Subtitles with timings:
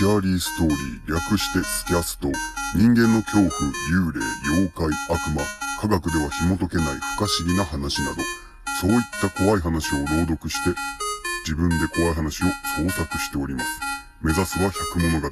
[0.00, 2.32] キャーリーストーリー、略してスキャスト、
[2.74, 3.50] 人間の恐怖、
[3.92, 5.44] 幽霊、妖怪、悪魔、
[5.78, 6.86] 科学では紐解けない
[7.20, 8.22] 不可思議な話など、
[8.80, 10.70] そういった怖い話を朗読して、
[11.44, 12.46] 自分で怖い話を
[12.80, 13.66] 創作しております。
[14.22, 15.30] 目指すは百物語。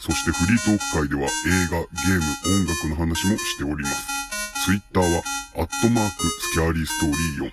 [0.00, 1.32] そしてフリートーク会では映
[1.70, 2.24] 画、ゲーム、
[2.66, 4.08] 音楽の話もしております。
[4.66, 5.22] ツイッターは、
[5.54, 7.52] アットマーク、スキャーリーストーリー4。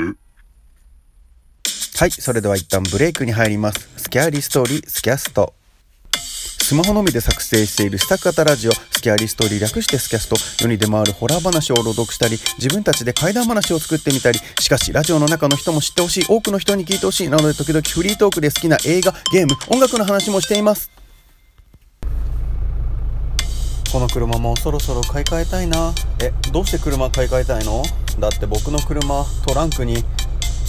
[1.99, 3.89] はい、それでは一旦ブレイクに入ります。
[3.97, 5.55] スキャーリストーリー、スキャスト。
[6.69, 20.91] スマホのみで作成しているスタック型ラジオ、スキャリストリー略してスキャスト、世に出回るホラー話を朗読したり、自分たちで怪談話を作ってみたり、しかしラジオの中の人も知ってほしい、多くの人に聞いてほしい、なので時々フリートークで好きな映画、ゲーム、音楽の話もしています。
[23.91, 25.95] この車もそろそろ買い替えたいな。
[26.21, 27.83] え、どうして車買い替えたいの？
[28.19, 30.05] だって僕の車、トランクに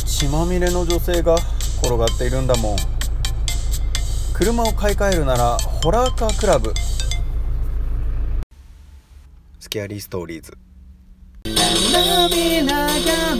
[0.05, 1.35] 血まみれの女性が
[1.83, 2.77] 転がっているんだもん
[4.39, 6.73] 車を買い替えるならホラーカークラブ。
[9.59, 10.57] スキャリーストーリーズ。
[11.91, 12.87] 涙が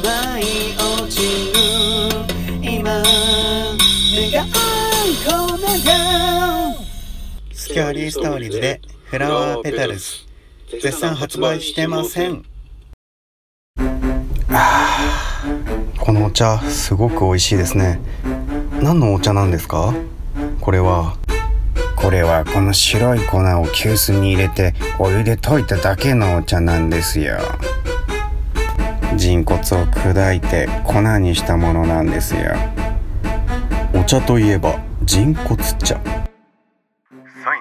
[0.04, 1.60] 舞い落ちる
[2.62, 3.06] 今願
[4.46, 4.50] う
[5.26, 5.32] 粉
[5.86, 6.76] が
[7.54, 10.04] スキャリーストーリーズでフラワーペタルズ。
[10.82, 12.44] 絶賛発売してません。
[15.98, 18.02] このお茶すごく美味しいですね。
[18.82, 19.94] 何のお茶なんですか？
[20.70, 21.18] これは。
[21.98, 27.40] これはこの白い粉を急須に入れてお湯で溶いただけのお茶なんですよ。
[29.18, 32.54] 人骨を砕いて粉にしたものなんですよ。
[33.98, 35.98] お茶といえば人骨茶。
[35.98, 36.06] サイ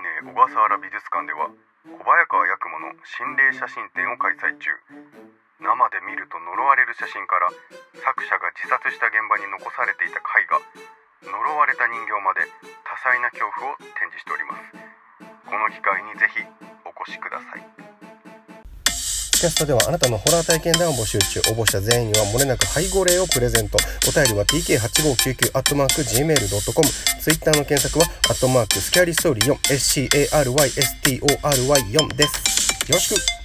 [0.05, 1.49] ネ小笠原美術館では
[1.89, 4.69] 小早川八雲の心霊写真展を開催中。
[5.65, 7.49] 生で見ると呪われる写真から
[8.05, 10.61] 作者が自殺した現場に残されていた絵画
[11.23, 12.41] 呪われた人形まで
[12.87, 14.63] 多彩な恐怖を展示しております。
[15.47, 16.39] この機会にぜひ
[16.87, 17.63] お越しください。
[19.39, 21.39] キャストではあなたのホラー体験談を募集中。
[21.55, 23.79] 応募した全員には漏れなく配合例をプレゼント。
[24.09, 26.89] お便りは tk8599 アットマーク gmail.com
[27.21, 32.91] ツイッターの検索はアットマークスキャリストーリー4 SCARYSTORY4 です。
[32.91, 33.38] よろしく。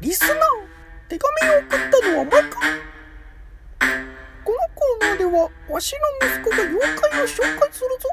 [0.00, 0.38] リスナー
[1.10, 2.58] 手紙を送ったのはマイカ
[4.42, 8.08] このコーナーではわしの息子が妖怪を紹介するぞ。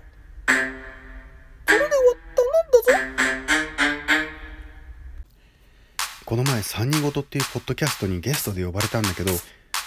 [1.65, 1.89] それでは
[2.35, 2.93] 頼んだぞ。
[6.25, 9.31] この前三人ごとっていうポッドキャストにゲストで呼ばれたんだけど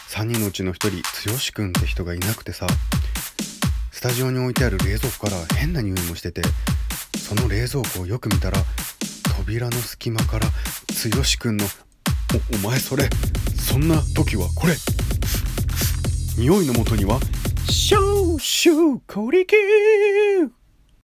[0.08, 2.66] 3人のうちの1人剛くんって人がいなくてさ。
[3.92, 6.40] スタジオに置いてある冷蔵庫から変な匂いもしてて
[7.18, 8.56] その冷蔵庫をよく見たら
[9.36, 10.52] 扉の隙間から剛
[11.38, 11.66] くんの
[12.52, 13.08] 「おお前それ
[13.58, 14.74] そんな時はこれ!」
[16.38, 17.20] 匂いのもとには
[17.68, 20.59] 「シューシューコリキー